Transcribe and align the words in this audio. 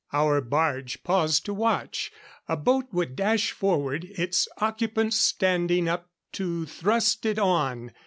Our 0.11 0.41
barge 0.41 1.03
paused 1.03 1.45
to 1.45 1.53
watch. 1.53 2.11
A 2.49 2.57
boat 2.57 2.87
would 2.91 3.15
dash 3.15 3.51
forward, 3.51 4.05
its 4.05 4.47
occupant 4.57 5.13
standing 5.13 5.87
up 5.87 6.09
to 6.33 6.65
thrust 6.65 7.23
it 7.23 7.37
on. 7.37 7.91